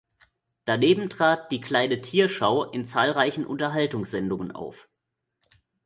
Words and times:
Daneben 0.65 1.11
trat 1.11 1.51
"Die 1.51 1.61
kleine 1.61 2.01
Tierschau" 2.01 2.63
in 2.63 2.85
zahlreichen 2.85 3.45
Unterhaltungssendungen 3.45 4.51
auf. 4.51 4.89